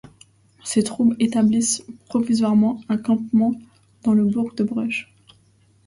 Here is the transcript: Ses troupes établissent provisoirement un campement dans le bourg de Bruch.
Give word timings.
Ses 0.63 0.81
troupes 0.81 1.13
établissent 1.19 1.85
provisoirement 2.07 2.81
un 2.89 2.97
campement 2.97 3.53
dans 4.01 4.13
le 4.13 4.25
bourg 4.25 4.51
de 4.55 4.63
Bruch. 4.63 5.13